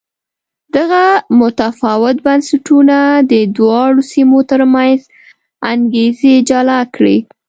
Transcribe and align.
دغه 0.75 1.03
متفاوت 1.39 2.17
بنسټونه 2.25 2.97
د 3.31 3.33
دواړو 3.57 4.01
سیمو 4.11 4.39
ترمنځ 4.51 4.99
انګېزې 5.71 6.33
جلا 6.49 6.79
کړې. 6.95 7.17